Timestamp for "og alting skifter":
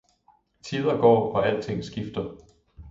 1.35-2.37